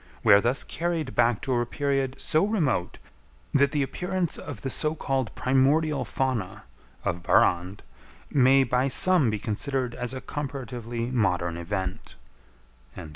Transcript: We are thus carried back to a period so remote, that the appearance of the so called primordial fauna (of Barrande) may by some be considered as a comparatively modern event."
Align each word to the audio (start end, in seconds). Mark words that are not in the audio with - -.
We 0.23 0.33
are 0.33 0.41
thus 0.41 0.63
carried 0.63 1.13
back 1.13 1.43
to 1.43 1.53
a 1.53 1.63
period 1.67 2.15
so 2.17 2.43
remote, 2.43 2.97
that 3.53 3.71
the 3.71 3.83
appearance 3.83 4.35
of 4.39 4.63
the 4.63 4.71
so 4.71 4.95
called 4.95 5.29
primordial 5.35 6.05
fauna 6.05 6.63
(of 7.05 7.21
Barrande) 7.21 7.83
may 8.31 8.63
by 8.63 8.87
some 8.87 9.29
be 9.29 9.37
considered 9.37 9.93
as 9.93 10.15
a 10.15 10.19
comparatively 10.21 11.11
modern 11.11 11.55
event." 11.55 12.15